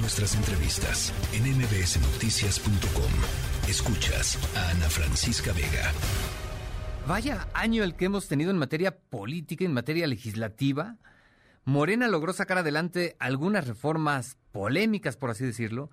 [0.00, 3.68] Nuestras entrevistas en mbsnoticias.com.
[3.68, 5.92] Escuchas a Ana Francisca Vega.
[7.08, 10.98] Vaya año el que hemos tenido en materia política, en materia legislativa.
[11.64, 15.90] Morena logró sacar adelante algunas reformas polémicas, por así decirlo,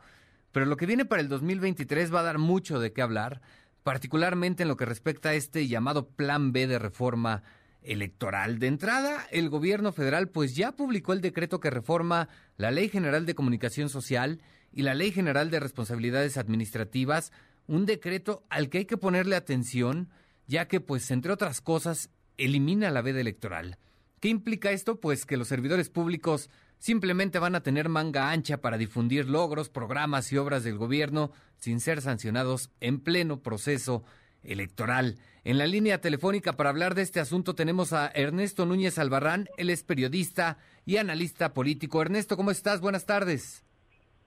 [0.51, 3.41] pero lo que viene para el 2023 va a dar mucho de qué hablar,
[3.81, 7.41] particularmente en lo que respecta a este llamado Plan B de reforma
[7.85, 8.59] electoral.
[8.59, 13.25] De entrada, el gobierno federal pues ya publicó el decreto que reforma la Ley General
[13.25, 14.41] de Comunicación Social
[14.71, 17.31] y la Ley General de Responsabilidades Administrativas,
[17.67, 20.09] un decreto al que hay que ponerle atención,
[20.47, 23.77] ya que pues entre otras cosas elimina la veda electoral.
[24.19, 24.99] ¿Qué implica esto?
[24.99, 30.31] Pues que los servidores públicos simplemente van a tener manga ancha para difundir logros, programas
[30.31, 34.03] y obras del gobierno sin ser sancionados en pleno proceso
[34.45, 35.15] electoral.
[35.43, 39.69] En la línea telefónica para hablar de este asunto tenemos a Ernesto Núñez Albarrán, él
[39.69, 42.01] es periodista y analista político.
[42.01, 42.81] Ernesto, ¿cómo estás?
[42.81, 43.63] Buenas tardes.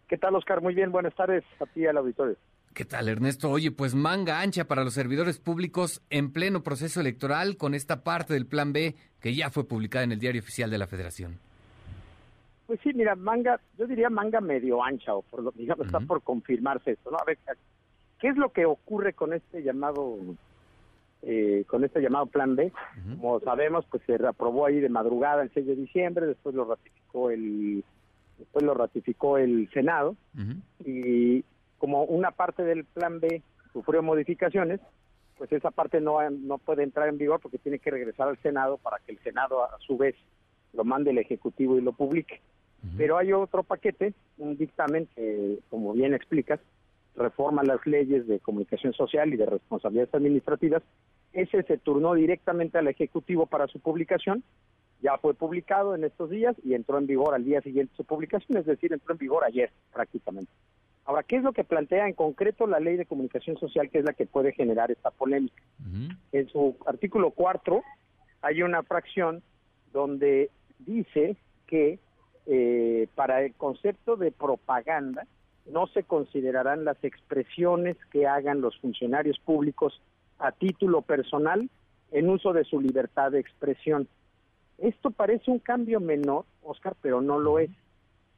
[0.09, 0.63] ¿Qué tal, Oscar?
[0.63, 2.37] Muy bien, buenas tardes a ti y al auditorio.
[2.75, 3.51] ¿Qué tal, Ernesto?
[3.51, 8.35] Oye, pues manga ancha para los servidores públicos en pleno proceso electoral con esta parte
[8.35, 11.41] del Plan B que ya fue publicada en el Diario Oficial de la Federación.
[12.69, 16.23] Pues sí, mira, manga, yo diría manga medio ancha, o por lo digamos, está por
[16.23, 17.17] confirmarse esto, ¿no?
[17.17, 17.39] A ver,
[18.21, 20.17] ¿qué es lo que ocurre con este llamado
[21.23, 22.73] eh, con este llamado Plan B?
[23.21, 27.31] Como sabemos, pues se aprobó ahí de madrugada el 6 de diciembre, después lo ratificó
[27.31, 27.85] el
[28.39, 30.17] después lo ratificó el Senado
[30.85, 31.45] y
[31.79, 34.81] como una parte del Plan B sufrió modificaciones,
[35.37, 38.79] pues esa parte no, no puede entrar en vigor porque tiene que regresar al Senado
[38.79, 40.15] para que el Senado a su vez
[40.73, 42.41] lo mande el Ejecutivo y lo publique.
[42.97, 46.61] Pero hay otro paquete, un dictamen que, como bien explicas,
[47.19, 50.83] reforma las leyes de comunicación social y de responsabilidades administrativas.
[51.33, 54.43] Ese se turnó directamente al Ejecutivo para su publicación.
[55.03, 58.59] Ya fue publicado en estos días y entró en vigor al día siguiente su publicación,
[58.59, 60.51] es decir, entró en vigor ayer prácticamente.
[61.05, 64.05] Ahora, ¿qué es lo que plantea en concreto la ley de comunicación social, que es
[64.05, 65.63] la que puede generar esta polémica?
[66.33, 67.83] En su artículo 4
[68.43, 69.43] hay una fracción
[69.93, 70.51] donde
[70.81, 71.37] dice
[71.67, 71.99] que
[72.47, 75.27] eh, para el concepto de propaganda
[75.73, 80.01] no se considerarán las expresiones que hagan los funcionarios públicos
[80.39, 81.69] a título personal
[82.11, 84.09] en uso de su libertad de expresión.
[84.79, 87.71] Esto parece un cambio menor, Oscar, pero no lo es.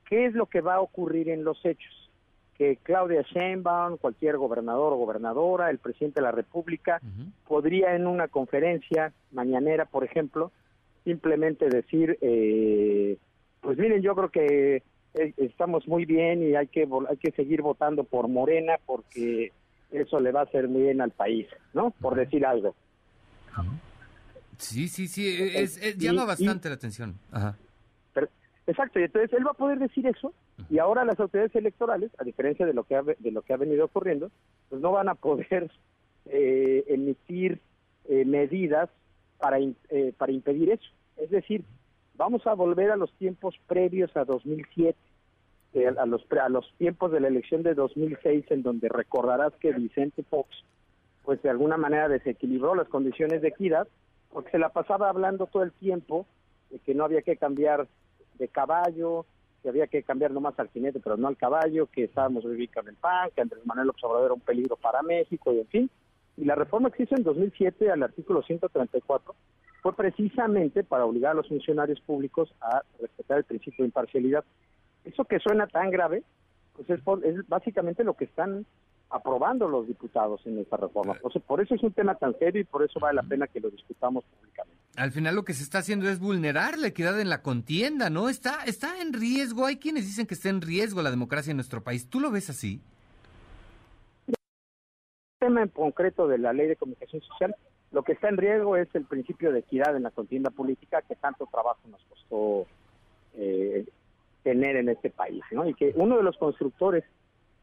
[0.08, 2.10] ¿Qué es lo que va a ocurrir en los hechos?
[2.56, 7.00] Que Claudia Sheinbaum, cualquier gobernador o gobernadora, el presidente de la República,
[7.46, 10.50] podría en una conferencia mañanera, por ejemplo,
[11.04, 13.16] simplemente decir, eh,
[13.60, 14.82] pues miren, yo creo que
[15.14, 19.52] eh, estamos muy bien y hay que hay que seguir votando por Morena porque
[19.90, 21.90] eso le va a hacer muy bien al país, ¿no?
[22.00, 22.74] Por decir algo.
[24.56, 27.18] Sí, sí, sí, es, llama bastante la atención.
[27.32, 27.56] Ajá.
[28.66, 30.32] exacto, y entonces él va a poder decir eso
[30.68, 33.56] y ahora las autoridades electorales, a diferencia de lo que ha, de lo que ha
[33.56, 34.30] venido ocurriendo,
[34.68, 35.70] pues no van a poder
[36.26, 37.60] eh, emitir
[38.08, 38.90] eh, medidas
[39.38, 39.58] para
[40.18, 40.90] para impedir eso.
[41.16, 41.64] Es decir,
[42.20, 44.94] vamos a volver a los tiempos previos a 2007,
[45.72, 49.72] eh, a, los, a los tiempos de la elección de 2006, en donde recordarás que
[49.72, 50.50] Vicente Fox,
[51.24, 53.88] pues de alguna manera desequilibró las condiciones de equidad,
[54.30, 56.26] porque se la pasaba hablando todo el tiempo
[56.68, 57.88] de que no había que cambiar
[58.34, 59.24] de caballo,
[59.62, 62.88] que había que cambiar nomás al jinete, pero no al caballo, que estábamos viviendo en
[62.88, 65.90] el PAN, que Andrés Manuel Observador era un peligro para México, y en fin.
[66.36, 69.34] Y la reforma que se hizo en 2007 al artículo 134
[69.82, 74.44] fue precisamente para obligar a los funcionarios públicos a respetar el principio de imparcialidad.
[75.04, 76.22] Eso que suena tan grave,
[76.76, 78.66] pues es, básicamente lo que están
[79.08, 81.16] aprobando los diputados en esta reforma.
[81.46, 83.70] por eso es un tema tan serio y por eso vale la pena que lo
[83.70, 84.78] discutamos públicamente.
[84.96, 88.28] Al final lo que se está haciendo es vulnerar la equidad en la contienda, ¿no?
[88.28, 89.66] Está, está en riesgo.
[89.66, 92.08] Hay quienes dicen que está en riesgo la democracia en nuestro país.
[92.08, 92.80] ¿Tú lo ves así?
[94.28, 94.34] El
[95.40, 97.56] tema en concreto de la ley de comunicación social
[97.92, 101.16] lo que está en riesgo es el principio de equidad en la contienda política que
[101.16, 102.66] tanto trabajo nos costó
[103.34, 103.84] eh,
[104.42, 105.68] tener en este país, ¿no?
[105.68, 107.04] Y que uno de los constructores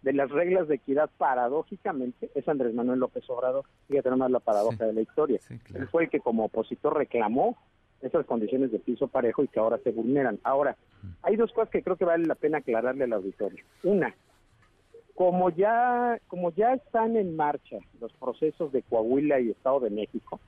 [0.02, 3.66] de las reglas de equidad, paradójicamente, es Andrés Manuel López Obrador.
[3.88, 5.40] Fíjate nomás la paradoja de la historia.
[5.74, 7.58] Él fue el que como opositor reclamó
[8.02, 10.40] esas condiciones de piso parejo y que ahora se vulneran.
[10.44, 10.78] Ahora,
[11.24, 13.64] hay dos cosas que creo que vale la pena aclararle al auditorio.
[13.84, 14.14] Una,
[15.18, 20.40] como ya, como ya están en marcha los procesos de Coahuila y Estado de México,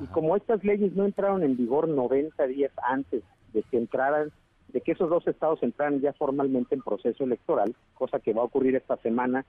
[0.00, 3.22] y como estas leyes no entraron en vigor 90 días antes
[3.52, 4.32] de que entraran,
[4.68, 8.46] de que esos dos estados entraran ya formalmente en proceso electoral, cosa que va a
[8.46, 9.44] ocurrir esta semana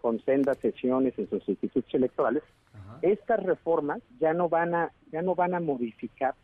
[0.00, 2.42] con sendas sesiones en sus institutos electorales,
[3.02, 6.34] estas reformas ya no van a, ya no van a modificar,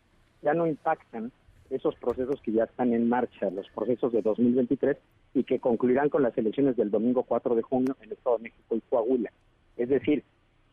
[0.42, 1.32] ya no impactan
[1.72, 4.96] esos procesos que ya están en marcha, los procesos de 2023
[5.34, 8.44] y que concluirán con las elecciones del domingo 4 de junio en el Estado de
[8.44, 9.32] México y Coahuila.
[9.76, 10.22] Es decir,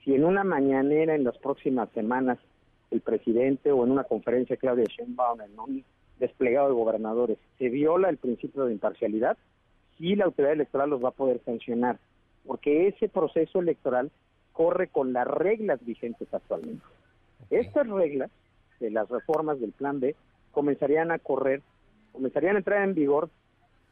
[0.04, 2.38] si en una mañanera en las próximas semanas
[2.92, 5.84] el presidente o en una conferencia Claudia Sheinbaum en un
[6.20, 9.38] desplegado de gobernadores se viola el principio de imparcialidad,
[9.98, 11.98] sí la autoridad electoral los va a poder sancionar,
[12.46, 14.12] porque ese proceso electoral
[14.52, 16.84] corre con las reglas vigentes actualmente.
[17.50, 18.30] Estas reglas
[18.82, 20.16] de las reformas del Plan B
[20.52, 21.62] comenzarían a correr,
[22.12, 23.30] comenzarían a entrar en vigor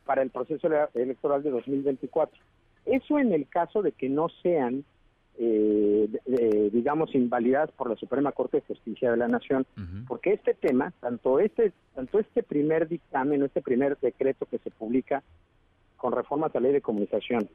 [0.06, 2.40] para el proceso electoral de 2024.
[2.86, 4.86] Eso en el caso de que no sean,
[5.38, 6.10] eh,
[6.72, 9.66] digamos, invalidadas por la Suprema Corte de Justicia de la Nación,
[10.08, 15.22] porque este tema, tanto este, tanto este primer dictamen, este primer decreto que se publica
[15.98, 17.50] con reformas a la ley de comunicación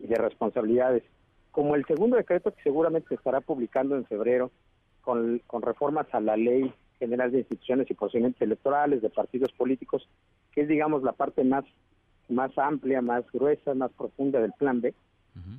[0.00, 1.04] y de responsabilidades,
[1.52, 4.50] como el segundo decreto que seguramente se estará publicando en febrero
[5.02, 10.08] con, con reformas a la ley general de instituciones y procedimientos electorales, de partidos políticos,
[10.52, 11.64] que es, digamos, la parte más,
[12.28, 14.94] más amplia, más gruesa, más profunda del plan B.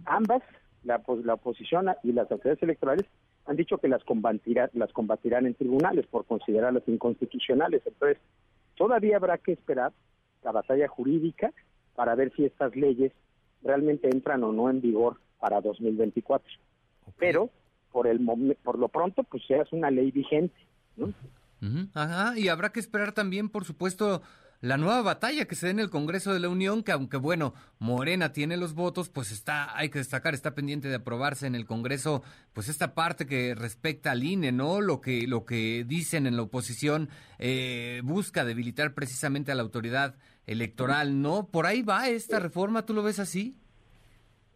[0.05, 0.41] Ambas,
[0.83, 3.05] la, la oposición y las autoridades electorales,
[3.45, 7.81] han dicho que las, combatirá, las combatirán en tribunales por considerarlas inconstitucionales.
[7.85, 8.17] Entonces,
[8.75, 9.93] todavía habrá que esperar
[10.43, 11.53] la batalla jurídica
[11.95, 13.11] para ver si estas leyes
[13.63, 16.47] realmente entran o no en vigor para 2024.
[17.17, 17.49] Pero
[17.91, 18.19] por el
[18.63, 20.55] por lo pronto pues seas una ley vigente
[21.93, 24.21] Ajá, y habrá que esperar también, por supuesto,
[24.61, 27.53] la nueva batalla que se dé en el Congreso de la Unión, que aunque bueno,
[27.79, 31.65] Morena tiene los votos, pues está, hay que destacar, está pendiente de aprobarse en el
[31.65, 32.23] Congreso,
[32.53, 34.81] pues esta parte que respecta al INE, ¿no?
[34.81, 40.15] Lo que, lo que dicen en la oposición eh, busca debilitar precisamente a la autoridad
[40.47, 41.47] electoral, ¿no?
[41.47, 43.55] Por ahí va esta reforma, ¿tú lo ves así?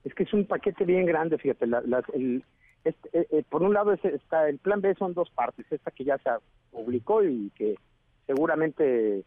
[0.04, 2.44] Es que es un paquete bien grande, fíjate, el,
[2.84, 6.04] este, eh, eh, por un lado está el plan B son dos partes, esta que
[6.04, 6.30] ya se
[6.72, 7.76] publicó y que
[8.26, 9.24] seguramente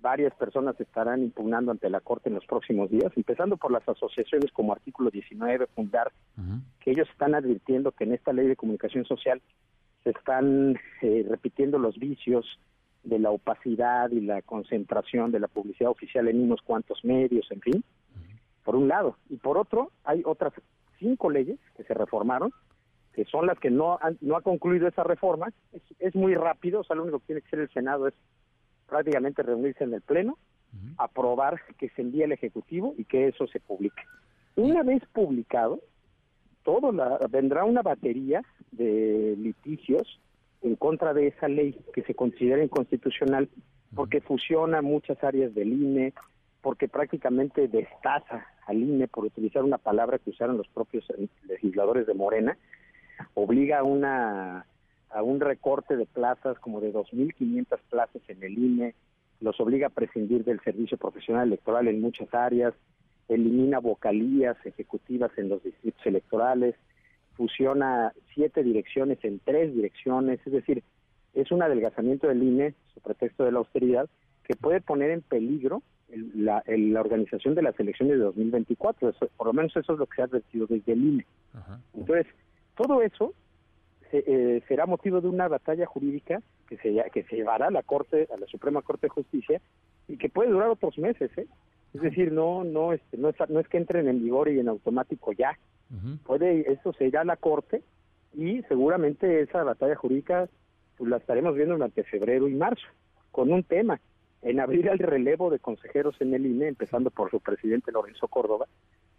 [0.00, 4.52] varias personas estarán impugnando ante la Corte en los próximos días, empezando por las asociaciones
[4.52, 6.12] como Artículo 19, Fundar,
[6.80, 9.40] que ellos están advirtiendo que en esta ley de comunicación social
[10.04, 12.46] se están eh, repitiendo los vicios
[13.02, 17.60] de la opacidad y la concentración de la publicidad oficial en unos cuantos medios, en
[17.60, 17.84] fin,
[18.64, 19.16] por un lado.
[19.28, 20.52] Y por otro, hay otras
[20.98, 22.52] cinco leyes que se reformaron
[23.18, 25.48] que son las que no, han, no ha concluido esa reforma,
[25.98, 28.14] es, muy rápido, o sea, lo único que tiene que hacer el Senado es
[28.86, 30.38] prácticamente reunirse en el Pleno,
[30.98, 34.00] aprobar que se envíe al Ejecutivo y que eso se publique.
[34.54, 35.80] Una vez publicado,
[36.62, 40.20] todo la, vendrá una batería de litigios
[40.62, 43.48] en contra de esa ley que se considera inconstitucional
[43.96, 46.12] porque fusiona muchas áreas del INE,
[46.62, 51.04] porque prácticamente destaza al INE, por utilizar una palabra que usaron los propios
[51.48, 52.56] legisladores de Morena,
[53.34, 54.66] obliga a una
[55.10, 58.94] a un recorte de plazas como de 2.500 plazas en el INE,
[59.40, 62.74] los obliga a prescindir del servicio profesional electoral en muchas áreas,
[63.28, 66.74] elimina vocalías ejecutivas en los distritos electorales,
[67.36, 70.82] fusiona siete direcciones en tres direcciones, es decir,
[71.34, 74.08] es un adelgazamiento del INE, su pretexto de la austeridad,
[74.44, 75.82] que puede poner en peligro
[76.34, 79.12] la, la, organización de las elecciones de 2024.
[79.36, 81.26] por lo menos eso es lo que se ha advertido desde el INE.
[81.94, 82.26] Entonces,
[82.78, 83.34] todo eso
[84.12, 88.28] eh, será motivo de una batalla jurídica que se, que se llevará a la Corte,
[88.32, 89.60] a la Suprema Corte de Justicia,
[90.06, 91.46] y que puede durar otros meses, ¿eh?
[91.92, 94.68] Es decir, no, no, este, no, es, no es que entren en vigor y en
[94.68, 95.58] automático ya.
[96.24, 97.82] Puede, eso se irá a la Corte
[98.34, 100.48] y seguramente esa batalla jurídica
[100.98, 102.86] pues, la estaremos viendo durante febrero y marzo,
[103.32, 103.98] con un tema,
[104.42, 108.66] en abrir el relevo de consejeros en el INE, empezando por su presidente Lorenzo Córdoba.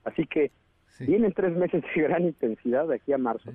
[0.06, 0.52] Así que
[1.00, 3.52] Vienen tres meses de gran intensidad de aquí a marzo,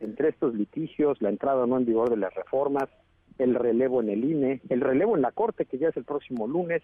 [0.00, 2.88] entre estos litigios, la entrada no en vigor de las reformas,
[3.38, 6.46] el relevo en el INE, el relevo en la Corte, que ya es el próximo
[6.46, 6.82] lunes.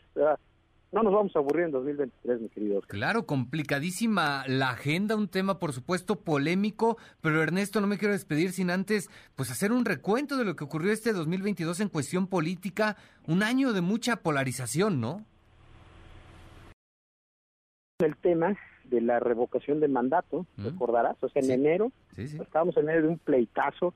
[0.93, 5.59] no nos vamos a aburrir en 2023, mi querido Claro, complicadísima la agenda, un tema
[5.59, 10.37] por supuesto polémico, pero Ernesto, no me quiero despedir sin antes pues hacer un recuento
[10.37, 12.97] de lo que ocurrió este 2022 en cuestión política,
[13.27, 15.25] un año de mucha polarización, ¿no?
[17.99, 18.57] El tema
[18.89, 23.19] de la revocación de mandato, recordarás, o sea, en enero, estábamos en medio de un
[23.19, 23.95] pleitazo,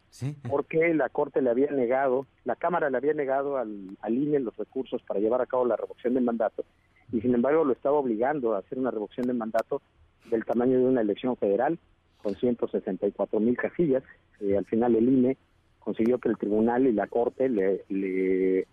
[0.48, 4.56] porque la Corte le había negado, la Cámara le había negado al, al INE los
[4.56, 6.64] recursos para llevar a cabo la revocación de mandato,
[7.12, 9.82] y sin embargo lo estaba obligando a hacer una revocación de mandato
[10.30, 11.78] del tamaño de una elección federal,
[12.22, 14.02] con 164 mil casillas,
[14.40, 15.36] y al final el INE
[15.80, 18.66] consiguió que el tribunal y la Corte le, le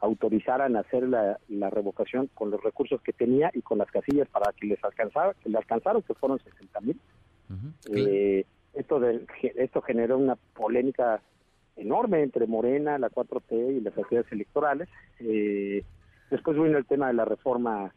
[0.00, 1.38] autorizaran a hacer la,
[1.70, 5.48] revocación con los recursos que tenía y con las casillas para que les alcanzara, que
[5.48, 7.00] le alcanzaron, que fueron 60 mil.
[7.94, 9.24] Eh, esto, de,
[9.56, 11.20] esto generó una polémica
[11.76, 14.88] enorme entre Morena, la 4T y las actividades electorales.
[15.20, 15.84] Eh,
[16.30, 17.92] después vino el tema de la reforma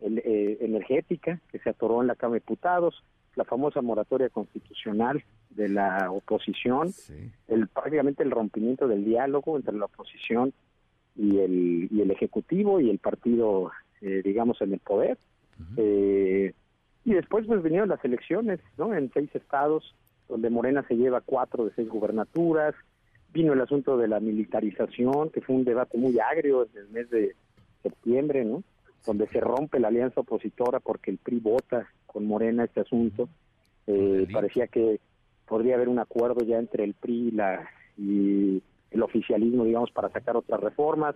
[0.00, 3.04] eh, energética que se atoró en la Cámara de Diputados,
[3.34, 6.92] la famosa moratoria constitucional de la oposición,
[7.48, 10.52] el prácticamente el rompimiento del diálogo entre la oposición
[11.16, 15.18] y el, y el Ejecutivo y el partido, eh, digamos, en el poder.
[15.76, 16.52] eh,
[17.04, 18.94] y después pues vinieron las elecciones, ¿no?
[18.94, 19.94] En seis estados,
[20.28, 22.74] donde Morena se lleva cuatro de seis gubernaturas.
[23.32, 27.10] Vino el asunto de la militarización, que fue un debate muy agrio en el mes
[27.10, 27.34] de
[27.82, 28.62] septiembre, ¿no?
[29.06, 33.28] Donde se rompe la alianza opositora porque el PRI vota con Morena este asunto.
[33.86, 35.00] Eh, parecía que
[35.46, 38.62] podría haber un acuerdo ya entre el PRI y, la, y
[38.92, 41.14] el oficialismo, digamos, para sacar otras reformas.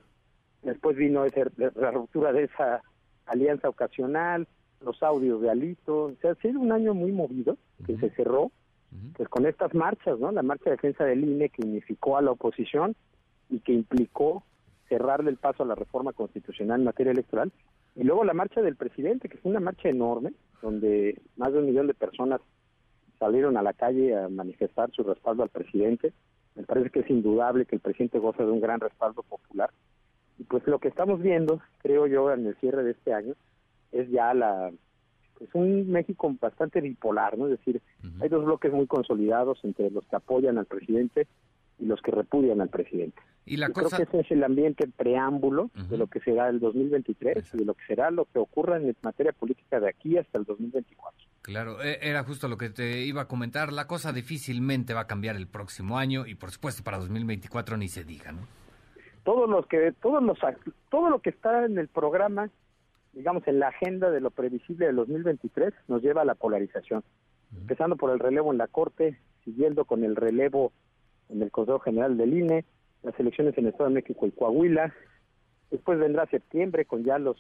[0.63, 1.45] Después vino ese,
[1.77, 2.83] la ruptura de esa
[3.27, 4.49] alianza ocasional,
[4.81, 6.05] los audios de Alito.
[6.05, 7.57] O sea, ha sido un año muy movido
[7.87, 8.51] que se cerró
[9.15, 10.33] pues con estas marchas, ¿no?
[10.33, 12.97] La marcha de defensa del INE que unificó a la oposición
[13.51, 14.43] y que implicó
[14.89, 17.53] cerrarle el paso a la reforma constitucional en materia electoral.
[17.95, 21.67] Y luego la marcha del presidente, que fue una marcha enorme, donde más de un
[21.67, 22.41] millón de personas
[23.19, 26.13] salieron a la calle a manifestar su respaldo al presidente.
[26.57, 29.71] Me parece que es indudable que el presidente goza de un gran respaldo popular.
[30.39, 33.35] Y pues lo que estamos viendo, creo yo, en el cierre de este año,
[33.93, 34.73] es ya la
[35.39, 37.47] pues un México bastante bipolar, ¿no?
[37.47, 37.83] Es decir,
[38.21, 41.27] hay dos bloques muy consolidados entre los que apoyan al presidente
[41.79, 43.21] y los que repudian al presidente.
[43.49, 43.97] Y la Yo cosa...
[43.97, 47.65] creo que ese es el ambiente preámbulo de lo que será el 2023 y de
[47.65, 51.27] lo que será lo que ocurra en materia política de aquí hasta el 2024.
[51.43, 53.73] Claro, e- era justo lo que te iba a comentar.
[53.73, 57.87] La cosa difícilmente va a cambiar el próximo año y por supuesto para 2024 ni
[57.89, 58.41] se diga, ¿no?
[59.23, 60.39] Todos los que todos los
[60.91, 62.51] todo lo que está en el programa,
[63.13, 67.05] digamos en la agenda de lo previsible del 2023 nos lleva a la polarización.
[67.57, 70.73] Empezando por el relevo en la Corte, siguiendo con el relevo
[71.29, 72.65] en el Consejo General del INE,
[73.07, 74.93] las elecciones en el Estado de México y Coahuila.
[75.71, 77.37] Después vendrá septiembre con ya los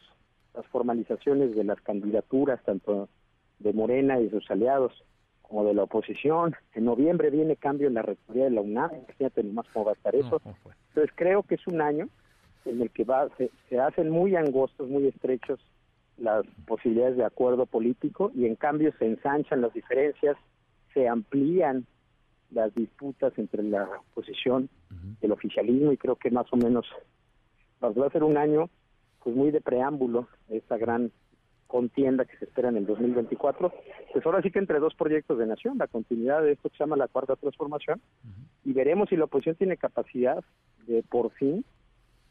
[0.55, 3.11] las formalizaciones de las candidaturas tanto
[3.59, 5.05] de Morena y sus aliados
[5.43, 6.55] como de la oposición.
[6.73, 9.95] En noviembre viene cambio en la rectoría de la UNAM, fíjate nomás cómo va a
[9.95, 10.41] estar eso.
[10.89, 12.09] Entonces creo que es un año
[12.65, 15.61] en el que va, se, se hacen muy angostos, muy estrechos
[16.17, 20.37] las posibilidades de acuerdo político y en cambio se ensanchan las diferencias,
[20.95, 21.87] se amplían
[22.51, 24.69] las disputas entre la oposición
[25.21, 26.87] y el oficialismo y creo que más o menos
[27.81, 28.71] pues, va a ser un año
[29.23, 31.11] pues muy de preámbulo esta gran
[31.67, 33.73] contienda que se espera en el 2024.
[34.13, 36.85] Pues ahora sí que entre dos proyectos de nación, la continuidad de esto que se
[36.85, 38.01] llama la cuarta transformación
[38.65, 40.45] y veremos si la oposición tiene capacidad
[40.87, 41.65] de por fin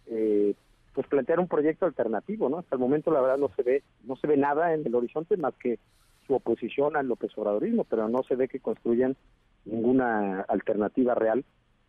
[0.07, 0.55] eh,
[0.93, 2.59] pues plantear un proyecto alternativo, ¿no?
[2.59, 5.35] Hasta el momento la verdad no se ve no se ve nada en el horizonte
[5.35, 5.77] más que
[6.25, 9.15] su oposición al López Obradorismo, pero no se ve que construyan
[9.65, 11.43] ninguna alternativa real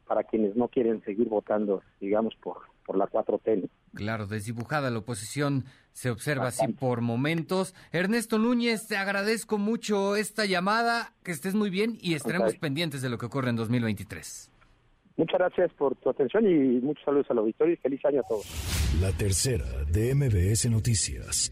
[0.07, 3.63] para quienes no quieren seguir votando, digamos, por por la 4T.
[3.63, 3.69] ¿no?
[3.95, 7.75] Claro, desdibujada la oposición se observa así por momentos.
[7.93, 13.11] Ernesto Núñez, te agradezco mucho esta llamada, que estés muy bien y estaremos pendientes de
[13.11, 14.53] lo que ocurre en 2023.
[15.17, 18.47] Muchas gracias por tu atención y muchos saludos al auditorio y feliz año a todos.
[19.01, 21.51] La tercera de MBS Noticias.